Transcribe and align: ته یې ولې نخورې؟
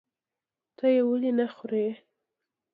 ته 0.77 0.85
یې 0.93 1.01
ولې 1.07 1.31
نخورې؟ 1.39 1.85